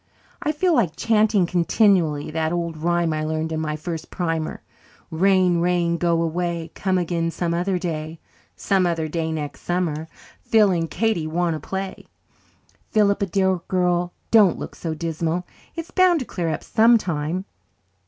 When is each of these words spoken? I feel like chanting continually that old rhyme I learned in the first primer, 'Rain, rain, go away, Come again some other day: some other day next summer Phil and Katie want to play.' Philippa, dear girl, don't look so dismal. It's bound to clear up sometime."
I 0.41 0.51
feel 0.51 0.73
like 0.73 0.95
chanting 0.95 1.45
continually 1.45 2.31
that 2.31 2.51
old 2.51 2.75
rhyme 2.75 3.13
I 3.13 3.23
learned 3.23 3.51
in 3.51 3.61
the 3.61 3.77
first 3.77 4.09
primer, 4.09 4.63
'Rain, 5.11 5.59
rain, 5.59 5.97
go 5.97 6.23
away, 6.23 6.71
Come 6.73 6.97
again 6.97 7.29
some 7.29 7.53
other 7.53 7.77
day: 7.77 8.19
some 8.55 8.87
other 8.87 9.07
day 9.07 9.31
next 9.31 9.61
summer 9.61 10.07
Phil 10.41 10.71
and 10.71 10.89
Katie 10.89 11.27
want 11.27 11.53
to 11.53 11.59
play.' 11.59 12.07
Philippa, 12.89 13.27
dear 13.27 13.57
girl, 13.67 14.11
don't 14.31 14.57
look 14.57 14.73
so 14.73 14.95
dismal. 14.95 15.45
It's 15.75 15.91
bound 15.91 16.19
to 16.21 16.25
clear 16.25 16.49
up 16.49 16.63
sometime." 16.63 17.45